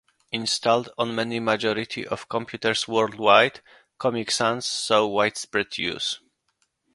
Installed 0.31 0.89
on 0.97 1.15
the 1.15 1.39
majority 1.39 2.07
of 2.07 2.27
computers 2.27 2.87
worldwide, 2.87 3.61
Comic 3.99 4.31
Sans 4.31 4.65
saw 4.65 5.05
widespread 5.05 5.77
use. 5.77 6.19